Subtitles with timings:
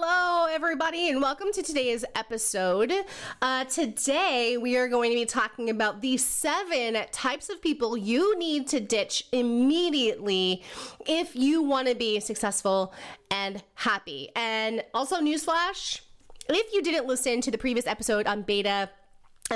[0.00, 2.92] Hello, everybody, and welcome to today's episode.
[3.42, 8.38] Uh, today, we are going to be talking about the seven types of people you
[8.38, 10.62] need to ditch immediately
[11.04, 12.94] if you want to be successful
[13.32, 14.28] and happy.
[14.36, 16.02] And also, newsflash
[16.48, 18.88] if you didn't listen to the previous episode on beta,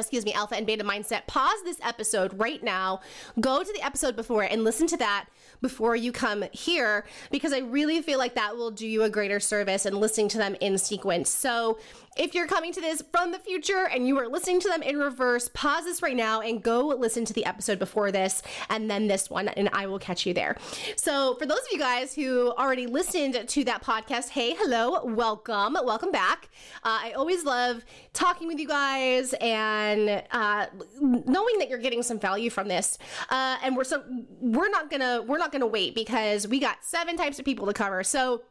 [0.00, 3.00] excuse me, alpha and beta mindset, pause this episode right now,
[3.40, 5.26] go to the episode before and listen to that
[5.60, 9.40] before you come here because I really feel like that will do you a greater
[9.40, 11.30] service and listening to them in sequence.
[11.30, 11.78] So,
[12.16, 14.98] if you're coming to this from the future and you are listening to them in
[14.98, 19.06] reverse, pause this right now and go listen to the episode before this and then
[19.06, 20.56] this one, and I will catch you there.
[20.96, 25.74] So, for those of you guys who already listened to that podcast, hey, hello, welcome,
[25.84, 26.50] welcome back.
[26.84, 30.66] Uh, I always love talking with you guys and uh,
[31.00, 32.98] knowing that you're getting some value from this.
[33.30, 34.02] Uh, and we're so
[34.40, 37.72] we're not gonna we're not gonna wait because we got seven types of people to
[37.72, 38.04] cover.
[38.04, 38.42] So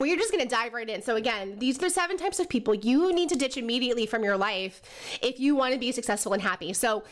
[0.00, 1.02] we're just going to dive right in.
[1.02, 4.24] So, again, these are the seven types of people you need to ditch immediately from
[4.24, 4.82] your life
[5.22, 6.72] if you want to be successful and happy.
[6.72, 7.04] So,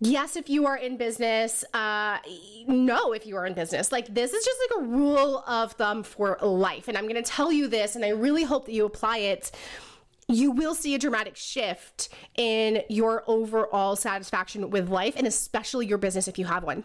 [0.00, 2.18] yes, if you are in business, uh,
[2.66, 3.92] no, if you are in business.
[3.92, 6.88] Like, this is just like a rule of thumb for life.
[6.88, 9.52] And I'm going to tell you this, and I really hope that you apply it
[10.30, 15.98] you will see a dramatic shift in your overall satisfaction with life and especially your
[15.98, 16.84] business if you have one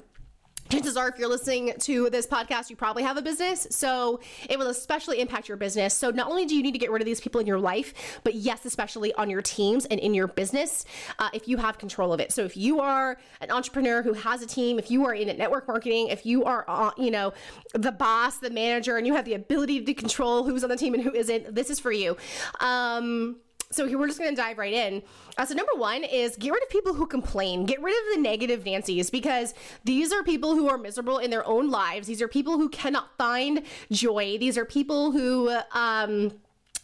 [0.69, 3.67] chances are if you're listening to this podcast you probably have a business.
[3.69, 5.94] So it will especially impact your business.
[5.94, 8.19] So not only do you need to get rid of these people in your life
[8.23, 10.85] but yes especially on your teams and in your business
[11.19, 12.31] uh, if you have control of it.
[12.31, 15.67] So if you are an entrepreneur who has a team if you are in network
[15.67, 17.33] marketing if you are uh, you know
[17.73, 20.94] the boss the manager and you have the ability to control who's on the team
[20.94, 22.17] and who isn't this is for you.
[22.59, 23.38] Um,
[23.71, 25.02] so here we're just going to dive right in.
[25.38, 27.66] Uh, so number one is get rid of people who complain.
[27.66, 31.45] Get rid of the negative Nancy's because these are people who are miserable in their
[31.45, 32.07] own lives.
[32.07, 34.38] These are people who cannot find joy.
[34.38, 36.31] These are people who um,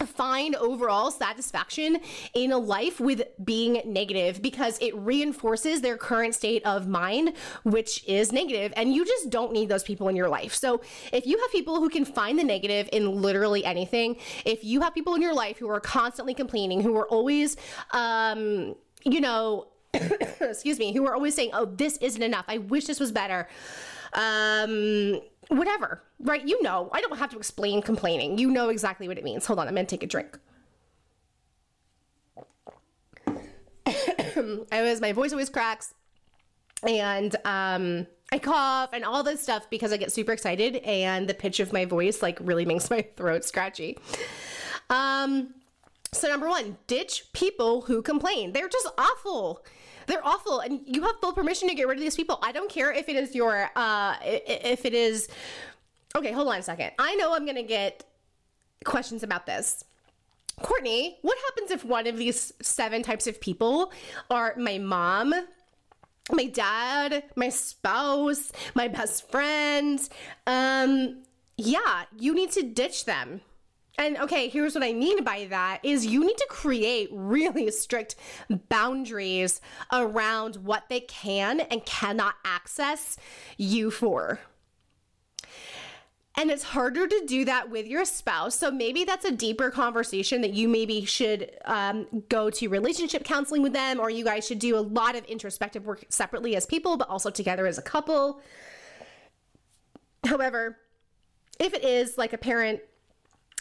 [0.06, 2.00] find overall satisfaction
[2.34, 8.04] in a life with being negative because it reinforces their current state of mind, which
[8.08, 10.54] is negative, and you just don't need those people in your life.
[10.54, 10.82] So,
[11.12, 14.94] if you have people who can find the negative in literally anything, if you have
[14.94, 17.58] people in your life who are constantly complaining, who are always,
[17.92, 19.68] um, you know,
[20.40, 22.46] excuse me, who are always saying, "Oh, this isn't enough.
[22.48, 23.48] I wish this was better."
[24.14, 26.48] Um, whatever, right?
[26.48, 28.38] You know, I don't have to explain complaining.
[28.38, 29.46] You know exactly what it means.
[29.46, 30.40] Hold on, I'm gonna take a drink.
[34.72, 35.94] I was my voice always cracks,
[36.88, 41.34] and um, I cough and all this stuff because I get super excited, and the
[41.34, 43.98] pitch of my voice like really makes my throat scratchy.
[44.90, 45.56] Um,
[46.14, 48.54] so number one, ditch people who complain.
[48.54, 49.66] They're just awful.
[50.08, 52.40] They're awful, and you have full permission to get rid of these people.
[52.42, 55.30] I don't care if it is your, uh, if it is.
[56.16, 56.92] Okay, hold on a second.
[57.00, 58.04] I know I'm gonna get
[58.84, 59.84] questions about this.
[60.62, 63.92] Courtney, what happens if one of these seven types of people
[64.30, 65.34] are my mom,
[66.32, 70.08] my dad, my spouse, my best friend?
[70.46, 71.24] Um,
[71.58, 73.42] yeah, you need to ditch them.
[73.98, 78.16] And okay, here's what I mean by that is you need to create really strict
[78.70, 83.18] boundaries around what they can and cannot access
[83.58, 84.40] you for.
[86.38, 88.56] And it's harder to do that with your spouse.
[88.56, 93.62] So maybe that's a deeper conversation that you maybe should um, go to relationship counseling
[93.62, 96.96] with them, or you guys should do a lot of introspective work separately as people,
[96.96, 98.42] but also together as a couple.
[100.26, 100.78] However,
[101.60, 102.80] if it is like a parent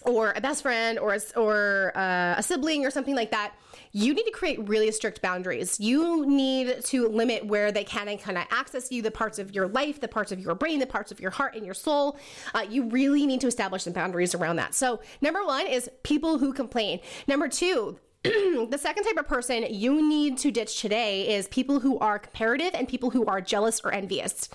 [0.02, 3.52] or a best friend or a, or uh, a sibling or something like that,
[3.92, 5.80] you need to create really strict boundaries.
[5.80, 9.66] You need to limit where they can and cannot access you, the parts of your
[9.68, 12.18] life, the parts of your brain, the parts of your heart and your soul.
[12.54, 14.74] Uh, you really need to establish some boundaries around that.
[14.74, 17.00] So, number one is people who complain.
[17.26, 21.98] Number two, the second type of person you need to ditch today is people who
[21.98, 24.48] are comparative and people who are jealous or envious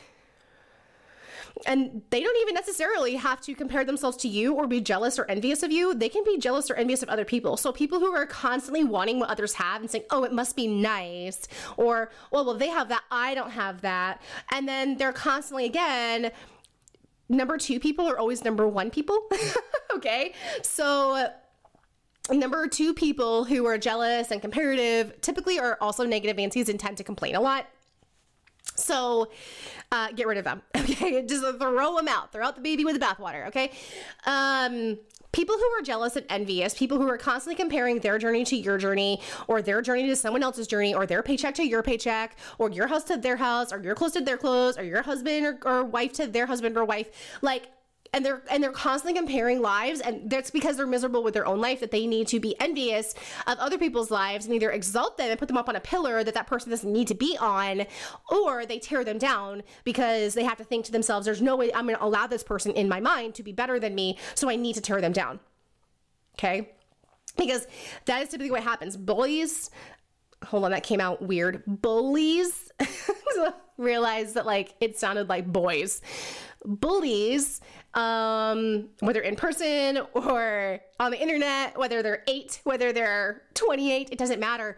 [1.65, 5.25] and they don't even necessarily have to compare themselves to you or be jealous or
[5.25, 5.93] envious of you.
[5.93, 7.57] They can be jealous or envious of other people.
[7.57, 10.67] So people who are constantly wanting what others have and saying, "Oh, it must be
[10.67, 11.47] nice,"
[11.77, 14.21] or "Well, well, they have that, I don't have that,"
[14.51, 16.31] and then they're constantly again
[17.29, 19.27] number two people are always number one people.
[19.95, 20.33] okay.
[20.61, 21.29] So,
[22.31, 26.97] number two people who are jealous and comparative typically are also negative Nancy's and tend
[26.97, 27.67] to complain a lot.
[28.75, 29.29] So,
[29.91, 30.61] uh, get rid of them.
[30.85, 32.31] Okay, just throw them out.
[32.31, 33.47] Throw out the baby with the bathwater.
[33.47, 33.71] Okay.
[34.25, 34.97] Um,
[35.33, 38.77] people who are jealous and envious, people who are constantly comparing their journey to your
[38.77, 42.69] journey, or their journey to someone else's journey, or their paycheck to your paycheck, or
[42.69, 45.59] your house to their house, or your clothes to their clothes, or your husband or,
[45.65, 47.09] or wife to their husband or wife.
[47.41, 47.69] Like,
[48.13, 51.59] and they're and they're constantly comparing lives and that's because they're miserable with their own
[51.59, 53.13] life that they need to be envious
[53.47, 56.23] of other people's lives and either exalt them and put them up on a pillar
[56.23, 57.85] that that person doesn't need to be on
[58.29, 61.73] or they tear them down because they have to think to themselves there's no way
[61.73, 64.49] I'm going to allow this person in my mind to be better than me so
[64.49, 65.39] I need to tear them down.
[66.37, 66.69] Okay?
[67.37, 67.67] Because
[68.05, 68.95] that is typically what happens.
[68.95, 69.69] Bullies
[70.45, 71.63] hold on that came out weird.
[71.65, 72.71] Bullies
[73.77, 76.01] realize that like it sounded like boys.
[76.65, 77.61] Bullies
[77.95, 84.17] um, whether in person or on the internet, whether they're eight, whether they're 28, it
[84.17, 84.77] doesn't matter.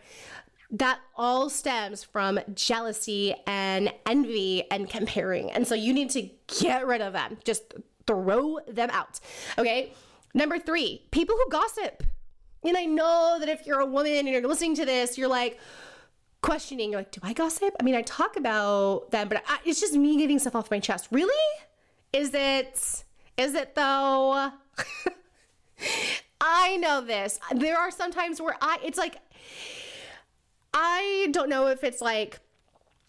[0.69, 5.51] That all stems from jealousy and envy and comparing.
[5.51, 6.29] And so you need to
[6.61, 7.37] get rid of them.
[7.43, 7.73] Just
[8.05, 9.19] throw them out.
[9.57, 9.93] Okay.
[10.33, 12.03] Number three, people who gossip.
[12.63, 15.59] And I know that if you're a woman and you're listening to this, you're like,
[16.41, 17.73] questioning, you're like, do I gossip?
[17.79, 20.79] I mean, I talk about them, but I, it's just me getting stuff off my
[20.79, 21.07] chest.
[21.11, 21.33] Really?
[22.13, 23.03] Is it
[23.37, 24.51] is it though?
[26.41, 27.39] I know this.
[27.53, 29.17] There are some times where I, it's like,
[30.73, 32.39] I don't know if it's like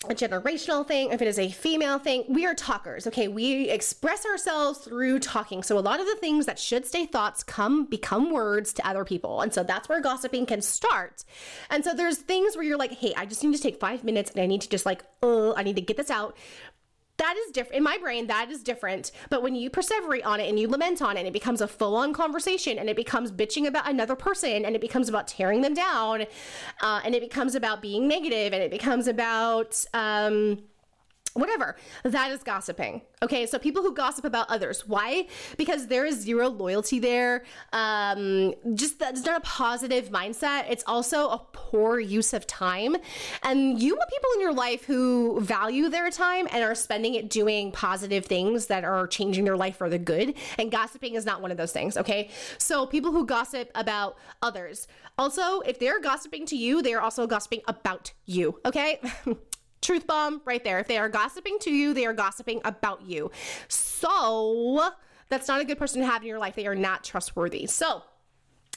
[0.08, 2.24] a generational thing, if it is a female thing.
[2.28, 3.26] We are talkers, okay?
[3.26, 5.62] We express ourselves through talking.
[5.64, 9.04] So a lot of the things that should stay thoughts come become words to other
[9.04, 9.40] people.
[9.40, 11.24] And so that's where gossiping can start.
[11.68, 14.30] And so there's things where you're like, hey, I just need to take five minutes
[14.30, 16.36] and I need to just like, oh, I need to get this out
[17.18, 19.12] that is different in my brain that is different.
[19.30, 22.12] But when you perseverate on it and you lament on it it becomes a full-on
[22.12, 26.22] conversation and it becomes bitching about another person and it becomes about tearing them down
[26.80, 30.62] uh, and it becomes about being negative and it becomes about um,
[31.34, 31.76] whatever.
[32.04, 33.02] That is gossiping.
[33.22, 34.86] Okay, so people who gossip about others.
[34.86, 35.26] Why?
[35.56, 37.44] Because there is zero loyalty there.
[37.72, 40.66] Um, just that's not a positive mindset.
[40.70, 42.96] It's also a poor use of time.
[43.42, 47.30] And you want people in your life who value their time and are spending it
[47.30, 50.34] doing positive things that are changing their life for the good.
[50.58, 51.96] And gossiping is not one of those things.
[51.96, 54.86] Okay, so people who gossip about others.
[55.16, 58.60] Also, if they're gossiping to you, they are also gossiping about you.
[58.64, 59.00] Okay.
[59.80, 60.78] Truth bomb right there.
[60.78, 63.30] If they are gossiping to you, they are gossiping about you.
[63.68, 64.90] So
[65.28, 66.54] that's not a good person to have in your life.
[66.54, 67.66] They are not trustworthy.
[67.66, 68.02] So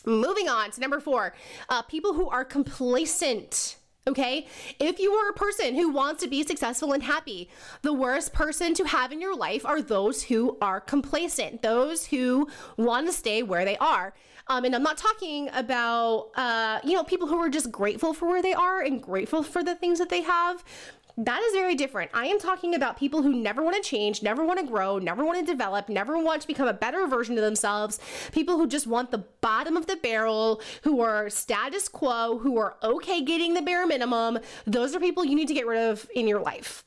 [0.05, 1.33] moving on to number four
[1.69, 3.77] uh, people who are complacent.
[4.07, 4.47] Okay.
[4.79, 7.49] If you are a person who wants to be successful and happy,
[7.83, 12.47] the worst person to have in your life are those who are complacent, those who
[12.77, 14.13] want to stay where they are.
[14.47, 18.27] Um, and I'm not talking about, uh, you know, people who are just grateful for
[18.27, 20.63] where they are and grateful for the things that they have.
[21.17, 22.09] That is very different.
[22.13, 25.25] I am talking about people who never want to change, never want to grow, never
[25.25, 27.99] want to develop, never want to become a better version of themselves.
[28.31, 32.77] People who just want the bottom of the barrel, who are status quo, who are
[32.81, 34.39] okay getting the bare minimum.
[34.65, 36.83] Those are people you need to get rid of in your life.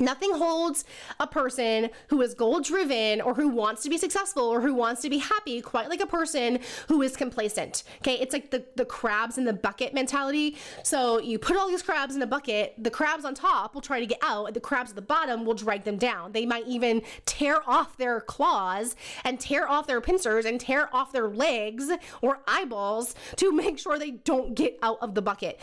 [0.00, 0.84] Nothing holds
[1.20, 5.02] a person who is goal driven or who wants to be successful or who wants
[5.02, 6.58] to be happy quite like a person
[6.88, 7.84] who is complacent.
[7.98, 10.56] Okay, it's like the, the crabs in the bucket mentality.
[10.82, 14.00] So you put all these crabs in a bucket, the crabs on top will try
[14.00, 16.32] to get out, and the crabs at the bottom will drag them down.
[16.32, 21.12] They might even tear off their claws and tear off their pincers and tear off
[21.12, 21.88] their legs
[22.20, 25.60] or eyeballs to make sure they don't get out of the bucket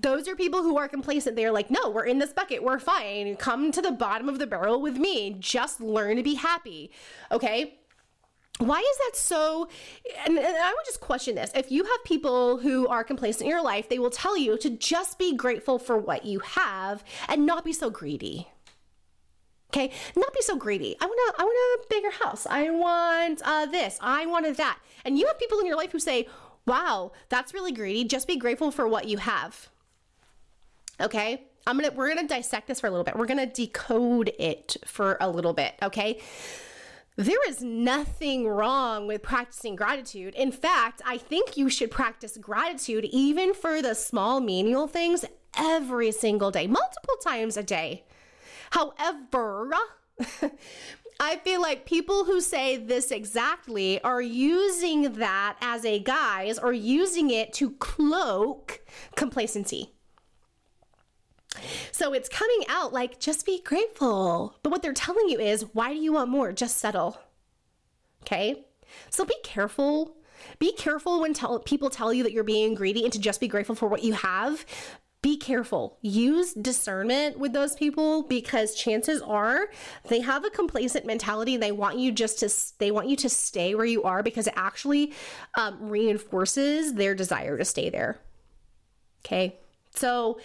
[0.00, 1.36] those are people who are complacent.
[1.36, 2.62] They're like, no, we're in this bucket.
[2.62, 3.36] We're fine.
[3.36, 5.36] Come to the bottom of the barrel with me.
[5.38, 6.90] Just learn to be happy.
[7.30, 7.76] Okay.
[8.58, 9.68] Why is that so?
[10.26, 11.50] And, and, I would just question this.
[11.54, 14.68] If you have people who are complacent in your life, they will tell you to
[14.70, 18.48] just be grateful for what you have and not be so greedy.
[19.70, 20.96] Okay, not be so greedy.
[21.00, 21.34] I want.
[21.38, 22.44] I want a bigger house.
[22.50, 23.98] I want uh, this.
[24.00, 24.80] I wanted that.
[25.04, 26.28] And you have people in your life who say,
[26.66, 28.04] "Wow, that's really greedy.
[28.04, 29.70] Just be grateful for what you have."
[31.00, 31.46] Okay.
[31.66, 33.16] I'm to, we're to dissect this for a little bit.
[33.16, 35.74] We're to decode it for a little bit.
[35.82, 36.20] Okay.
[37.16, 40.34] There is nothing wrong with practicing gratitude.
[40.34, 45.24] In fact, I think you should practice gratitude even for the small menial things
[45.56, 48.04] every single day, multiple times a day.
[48.70, 49.70] However,
[51.20, 56.72] I feel like people who say this exactly are using that as a guise or
[56.72, 58.80] using it to cloak
[59.16, 59.92] complacency.
[61.92, 64.56] So it's coming out like, just be grateful.
[64.62, 66.52] But what they're telling you is, why do you want more?
[66.52, 67.18] Just settle.
[68.22, 68.66] Okay?
[69.10, 70.16] So be careful.
[70.58, 73.48] Be careful when tell, people tell you that you're being greedy and to just be
[73.48, 74.64] grateful for what you have.
[75.22, 75.98] Be careful.
[76.00, 79.68] Use discernment with those people because chances are
[80.08, 83.74] they have a complacent mentality they want you just to they want you to stay
[83.74, 85.12] where you are because it actually
[85.58, 88.18] um, reinforces their desire to stay there.
[89.22, 89.58] Okay,
[89.94, 90.40] so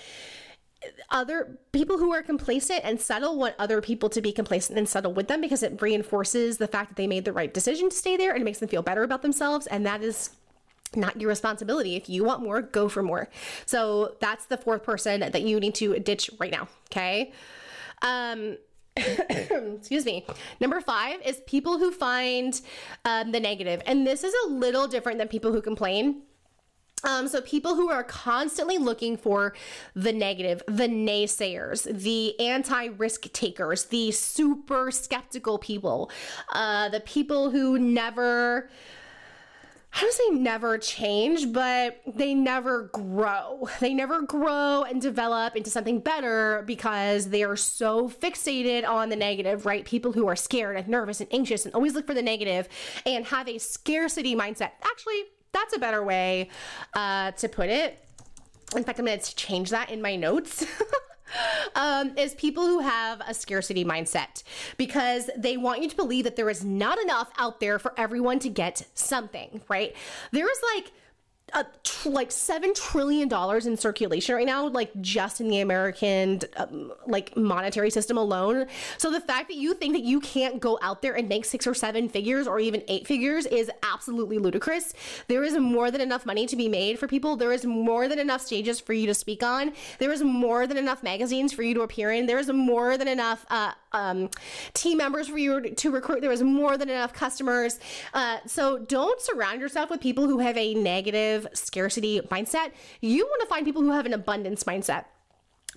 [1.09, 5.13] other people who are complacent and settle want other people to be complacent and settle
[5.13, 8.17] with them because it reinforces the fact that they made the right decision to stay
[8.17, 10.31] there and it makes them feel better about themselves and that is
[10.95, 11.95] not your responsibility.
[11.95, 13.29] If you want more, go for more.
[13.65, 16.67] So that's the fourth person that you need to ditch right now.
[16.89, 17.33] Okay.
[18.01, 18.57] Um,
[18.95, 20.25] excuse me.
[20.59, 22.59] Number five is people who find
[23.03, 23.81] um, the negative.
[23.85, 26.21] And this is a little different than people who complain.
[27.03, 29.53] Um, so people who are constantly looking for
[29.95, 36.09] the negative, the naysayers, the anti-risk takers, the super skeptical people,
[36.53, 38.69] uh, the people who never
[39.97, 43.69] I don't say never change, but they never grow.
[43.79, 49.15] They never grow and develop into something better because they are so fixated on the
[49.15, 49.85] negative, right?
[49.85, 52.67] People who are scared and nervous and anxious and always look for the negative
[53.05, 54.71] and have a scarcity mindset.
[54.83, 55.23] Actually,
[55.55, 56.49] that's a better way
[56.93, 57.97] uh, to put it.
[58.75, 60.65] In fact, I'm going to change that in my notes.
[61.75, 64.43] um, is people who have a scarcity mindset
[64.77, 68.39] because they want you to believe that there is not enough out there for everyone
[68.39, 69.95] to get something, right?
[70.31, 70.91] There is like
[71.83, 76.91] tr- like seven trillion dollars in circulation right now, like just in the American um,
[77.07, 78.67] like monetary system alone.
[78.97, 81.67] So the fact that you think that you can't go out there and make six
[81.67, 84.93] or seven figures or even eight figures is absolutely ludicrous.
[85.27, 87.35] There is more than enough money to be made for people.
[87.35, 89.73] There is more than enough stages for you to speak on.
[89.99, 92.25] There is more than enough magazines for you to appear in.
[92.25, 94.29] There is more than enough uh, um,
[94.73, 96.21] team members for you to recruit.
[96.21, 97.79] There is more than enough customers.
[98.13, 102.71] Uh, so don't surround yourself with people who have a negative scarcity mindset.
[103.01, 105.05] You want to find people who have an abundance mindset.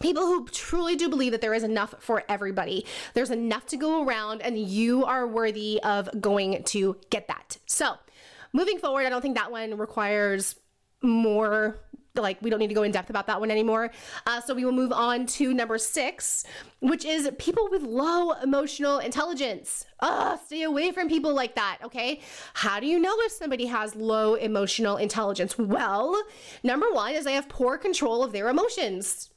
[0.00, 2.86] People who truly do believe that there is enough for everybody.
[3.14, 7.58] There's enough to go around, and you are worthy of going to get that.
[7.66, 7.94] So,
[8.52, 10.54] moving forward, I don't think that one requires
[11.02, 11.80] more
[12.22, 13.90] like we don't need to go in depth about that one anymore.
[14.26, 16.44] Uh, so we will move on to number six,
[16.80, 19.86] which is people with low emotional intelligence.
[20.00, 22.20] Ugh, stay away from people like that, okay?
[22.54, 25.56] How do you know if somebody has low emotional intelligence?
[25.58, 26.20] Well,
[26.62, 29.30] number one is they have poor control of their emotions.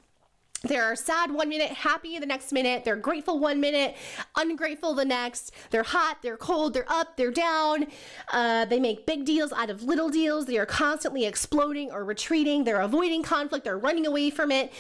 [0.64, 2.86] They're sad one minute, happy the next minute.
[2.86, 3.96] They're grateful one minute,
[4.36, 5.52] ungrateful the next.
[5.72, 7.88] They're hot, they're cold, they're up, they're down.
[8.32, 10.46] Uh, they make big deals out of little deals.
[10.46, 12.64] They are constantly exploding or retreating.
[12.64, 14.72] They're avoiding conflict, they're running away from it.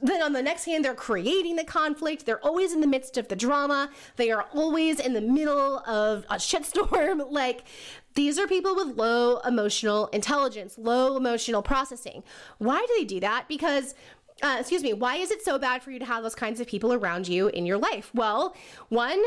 [0.00, 2.24] Then on the next hand, they're creating the conflict.
[2.24, 3.90] They're always in the midst of the drama.
[4.16, 7.18] They are always in the middle of a shitstorm.
[7.38, 7.64] Like,
[8.14, 12.24] these are people with low emotional intelligence, low emotional processing.
[12.58, 13.46] Why do they do that?
[13.48, 13.94] Because
[14.42, 16.66] uh, excuse me, why is it so bad for you to have those kinds of
[16.66, 18.10] people around you in your life?
[18.14, 18.54] Well,
[18.88, 19.22] one,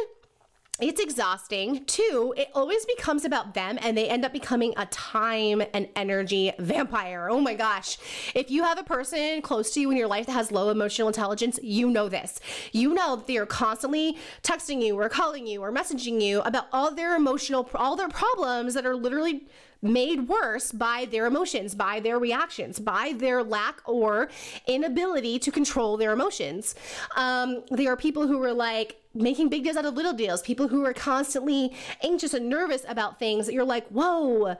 [0.81, 1.85] it's exhausting.
[1.85, 6.51] Two, it always becomes about them and they end up becoming a time and energy
[6.57, 7.29] vampire.
[7.29, 7.99] Oh my gosh.
[8.33, 11.07] If you have a person close to you in your life that has low emotional
[11.07, 12.39] intelligence, you know this.
[12.71, 16.65] You know that they are constantly texting you or calling you or messaging you about
[16.73, 19.47] all their emotional, all their problems that are literally
[19.81, 24.29] made worse by their emotions, by their reactions, by their lack or
[24.67, 26.75] inability to control their emotions.
[27.15, 30.69] Um, there are people who are like, making big deals out of little deals, people
[30.69, 34.55] who are constantly anxious and nervous about things that you're like, whoa,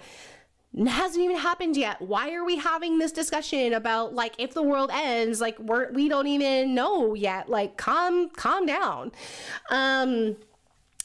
[0.88, 2.01] hasn't even happened yet.
[2.01, 5.42] Why are we having this discussion about like if the world ends?
[5.42, 7.50] Like we're we don't even know yet.
[7.50, 9.12] Like calm calm down.
[9.70, 10.38] Um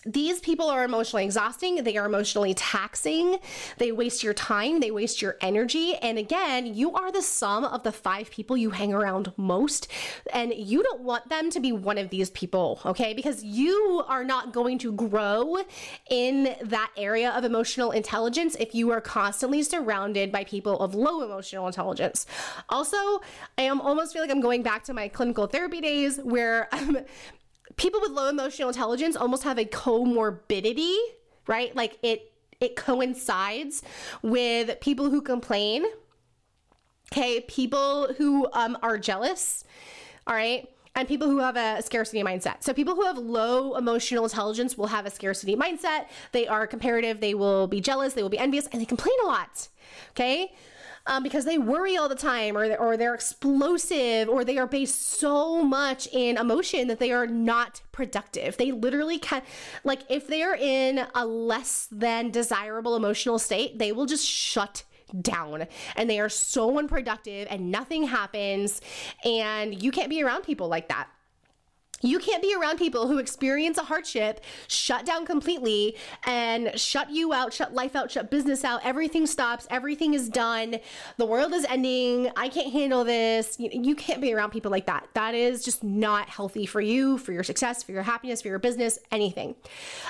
[0.06, 1.82] these people are emotionally exhausting.
[1.82, 3.38] They are emotionally taxing.
[3.78, 4.80] They waste your time.
[4.80, 5.94] They waste your energy.
[5.96, 9.88] And again, you are the sum of the five people you hang around most.
[10.32, 13.14] And you don't want them to be one of these people, okay?
[13.14, 15.58] Because you are not going to grow
[16.08, 21.22] in that area of emotional intelligence if you are constantly surrounded by people of low
[21.22, 22.26] emotional intelligence.
[22.68, 22.96] Also,
[23.58, 26.96] I am almost feel like I'm going back to my clinical therapy days where I'm
[26.96, 27.04] um,
[27.76, 30.96] people with low emotional intelligence almost have a comorbidity,
[31.46, 31.74] right?
[31.74, 33.82] Like it it coincides
[34.22, 35.84] with people who complain.
[37.12, 39.64] Okay, people who um, are jealous.
[40.26, 42.62] All right and people who have a scarcity mindset.
[42.62, 46.06] So, people who have low emotional intelligence will have a scarcity mindset.
[46.32, 49.26] They are comparative, they will be jealous, they will be envious, and they complain a
[49.26, 49.68] lot.
[50.12, 50.54] Okay
[51.06, 55.18] um, because they worry all the time or, or they're explosive or they are based
[55.18, 58.56] so much in emotion that they are not productive.
[58.56, 59.42] They literally can,
[59.84, 64.84] like, if they are in a less than desirable emotional state, they will just shut
[65.20, 68.80] down and they are so unproductive and nothing happens
[69.24, 71.08] and you can't be around people like that.
[72.02, 77.32] You can't be around people who experience a hardship, shut down completely, and shut you
[77.32, 78.84] out, shut life out, shut business out.
[78.84, 80.76] Everything stops, everything is done,
[81.16, 82.30] the world is ending.
[82.36, 83.56] I can't handle this.
[83.58, 85.08] You, can't be around people like that.
[85.14, 88.58] That is just not healthy for you, for your success, for your happiness, for your
[88.58, 89.54] business, anything.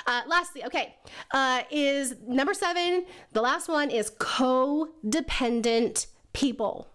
[0.05, 0.95] Uh, lastly, okay,
[1.31, 6.89] uh, is number seven, the last one is codependent people.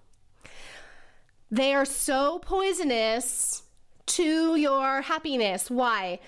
[1.51, 3.63] They are so poisonous
[4.07, 5.71] to your happiness.
[5.71, 6.19] Why?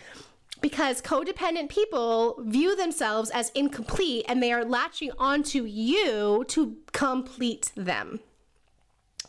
[0.60, 7.72] Because codependent people view themselves as incomplete and they are latching onto you to complete
[7.76, 8.20] them.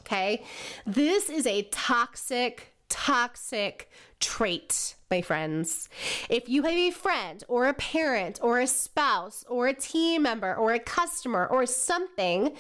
[0.02, 0.44] Okay?
[0.86, 5.90] This is a toxic, toxic trait, my friends.
[6.30, 10.54] If you have a friend or a parent or a spouse or a team member
[10.56, 12.56] or a customer or something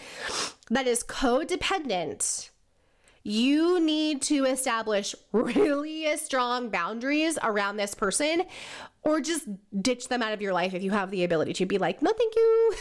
[0.69, 2.49] that is codependent,
[3.27, 8.43] you need to establish really strong boundaries around this person
[9.01, 9.47] or just
[9.81, 12.13] ditch them out of your life if you have the ability to be like, no,
[12.13, 12.75] thank you.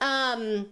[0.00, 0.66] um,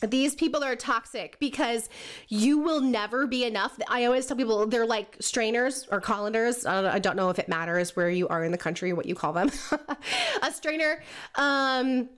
[0.00, 1.88] these people are toxic because
[2.28, 3.78] you will never be enough.
[3.88, 6.66] I always tell people they're like strainers or colanders.
[6.66, 9.32] I don't know if it matters where you are in the country, what you call
[9.32, 9.52] them.
[10.42, 11.04] a strainer,
[11.36, 12.08] um,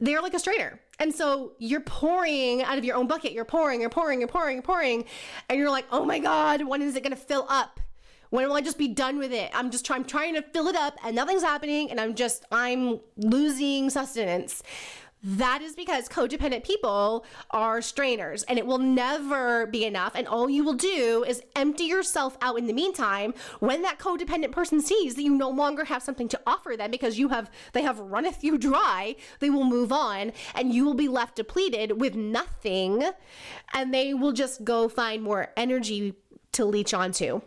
[0.00, 0.80] they're like a strainer.
[1.00, 3.32] And so you're pouring out of your own bucket.
[3.32, 5.06] You're pouring, you're pouring, you're pouring, you're pouring.
[5.48, 7.80] And you're like, oh my God, when is it going to fill up?
[8.28, 9.50] When will I just be done with it?
[9.54, 11.90] I'm just trying, trying to fill it up and nothing's happening.
[11.90, 14.62] And I'm just, I'm losing sustenance.
[15.22, 20.12] That is because codependent people are strainers and it will never be enough.
[20.14, 24.52] And all you will do is empty yourself out in the meantime when that codependent
[24.52, 27.82] person sees that you no longer have something to offer them because you have, they
[27.82, 32.14] have runneth you dry, they will move on and you will be left depleted with
[32.14, 33.10] nothing
[33.74, 36.14] and they will just go find more energy
[36.52, 37.42] to leech onto.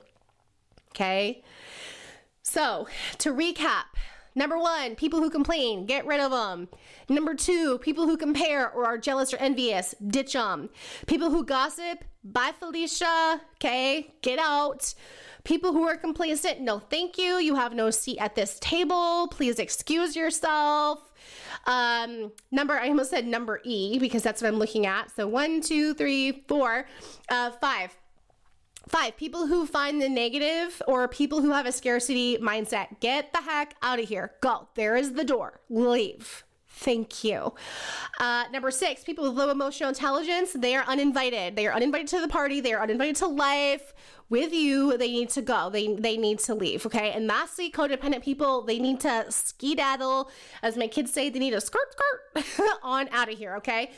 [0.91, 1.43] Okay.
[2.43, 2.87] So
[3.17, 3.85] to recap,
[4.35, 6.67] Number one, people who complain, get rid of them.
[7.07, 10.69] Number two, people who compare or are jealous or envious, ditch them.
[11.05, 14.93] People who gossip, bye Felicia, okay, get out.
[15.43, 17.37] People who are complacent, no thank you.
[17.37, 19.27] You have no seat at this table.
[19.27, 21.11] Please excuse yourself.
[21.65, 25.11] Um, number, I almost said number E because that's what I'm looking at.
[25.15, 26.87] So one, two, three, four,
[27.29, 27.95] uh, five
[28.87, 33.41] Five, people who find the negative or people who have a scarcity mindset, get the
[33.41, 34.33] heck out of here.
[34.41, 34.67] Go.
[34.75, 35.61] There is the door.
[35.69, 36.43] Leave.
[36.67, 37.53] Thank you.
[38.19, 41.55] Uh, number six, people with low emotional intelligence, they are uninvited.
[41.55, 42.59] They are uninvited to the party.
[42.61, 43.93] They are uninvited to life
[44.29, 44.97] with you.
[44.97, 45.69] They need to go.
[45.69, 46.85] They, they need to leave.
[46.85, 47.11] Okay.
[47.11, 50.29] And lastly, codependent people, they need to skedaddle.
[50.61, 53.55] As my kids say, they need to skirt, skirt on out of here.
[53.57, 53.91] Okay.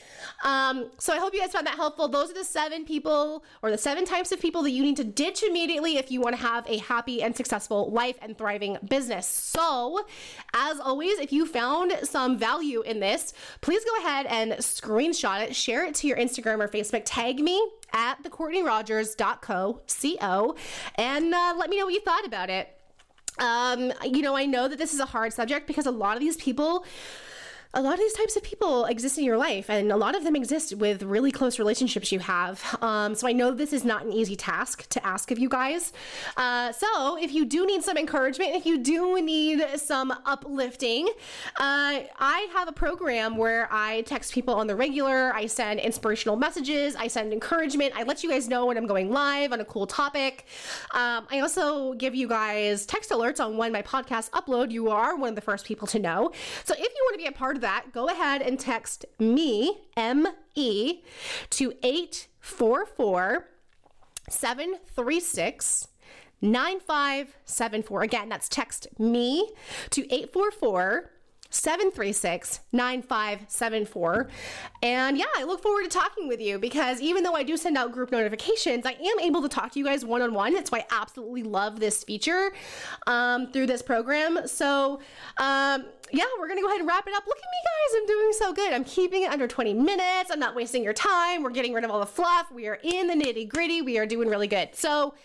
[0.44, 2.08] Um, so I hope you guys found that helpful.
[2.08, 5.04] Those are the seven people or the seven types of people that you need to
[5.04, 9.28] ditch immediately if you want to have a happy and successful life and thriving business.
[9.28, 10.06] So,
[10.54, 15.56] as always, if you found some value in this, please go ahead and screenshot it,
[15.56, 20.56] share it to your Instagram or Facebook, tag me at the Courtney thecourtneyrogers.co, C-O,
[20.96, 22.70] and uh, let me know what you thought about it.
[23.40, 26.22] Um, you know, I know that this is a hard subject because a lot of
[26.22, 26.86] these people
[27.76, 30.24] a lot of these types of people exist in your life, and a lot of
[30.24, 32.64] them exist with really close relationships you have.
[32.82, 35.92] Um, so I know this is not an easy task to ask of you guys.
[36.38, 41.08] Uh, so if you do need some encouragement, if you do need some uplifting,
[41.58, 45.36] uh, I have a program where I text people on the regular.
[45.36, 46.96] I send inspirational messages.
[46.96, 47.94] I send encouragement.
[47.96, 50.46] I let you guys know when I'm going live on a cool topic.
[50.92, 54.72] Um, I also give you guys text alerts on when my podcast upload.
[54.72, 56.32] You are one of the first people to know.
[56.64, 59.88] So if you want to be a part of that, go ahead and text me,
[59.98, 61.02] M E,
[61.50, 63.48] to 844
[64.30, 65.88] 736
[66.42, 68.02] 9574.
[68.04, 69.52] Again, that's text me
[69.90, 71.12] to 844
[71.56, 74.30] 736 9574.
[74.84, 77.78] And yeah, I look forward to talking with you because even though I do send
[77.78, 80.54] out group notifications, I am able to talk to you guys one on one.
[80.54, 82.52] That's why I absolutely love this feature
[83.08, 84.48] um, through this program.
[84.48, 85.00] So,
[85.38, 87.24] um, yeah, we're gonna go ahead and wrap it up.
[87.26, 88.02] Look at me, guys.
[88.02, 88.74] I'm doing so good.
[88.74, 90.30] I'm keeping it under 20 minutes.
[90.32, 91.42] I'm not wasting your time.
[91.42, 92.52] We're getting rid of all the fluff.
[92.52, 93.82] We are in the nitty gritty.
[93.82, 94.76] We are doing really good.
[94.76, 95.16] So,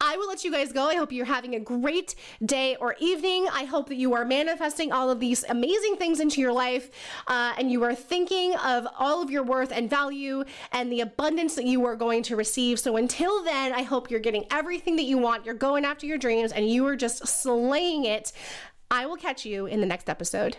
[0.00, 0.88] I will let you guys go.
[0.88, 3.46] I hope you're having a great day or evening.
[3.52, 6.90] I hope that you are manifesting all of these amazing things into your life
[7.26, 11.54] uh, and you are thinking of all of your worth and value and the abundance
[11.56, 12.80] that you are going to receive.
[12.80, 15.44] So until then, I hope you're getting everything that you want.
[15.44, 18.32] You're going after your dreams and you are just slaying it.
[18.90, 20.56] I will catch you in the next episode.